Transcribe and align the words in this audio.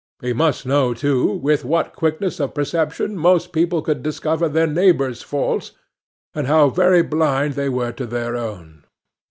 He 0.19 0.33
must 0.33 0.65
know, 0.65 0.95
too, 0.95 1.27
with 1.29 1.63
what 1.63 1.93
quickness 1.93 2.39
of 2.39 2.55
perception 2.55 3.15
most 3.15 3.51
people 3.51 3.83
could 3.83 4.01
discover 4.01 4.49
their 4.49 4.65
neighbour's 4.65 5.21
faults, 5.21 5.73
and 6.33 6.47
how 6.47 6.69
very 6.69 7.03
blind 7.03 7.53
they 7.53 7.69
were 7.69 7.91
to 7.91 8.07
their 8.07 8.35
own. 8.35 8.83